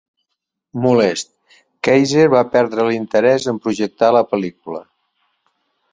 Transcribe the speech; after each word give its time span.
Molest, 0.85 1.29
Kayzer 1.87 2.25
va 2.35 2.41
perdre 2.55 2.87
l'interès 2.89 3.47
en 3.53 3.63
projectar 3.67 4.13
la 4.19 4.27
pel·lícula. 4.33 4.85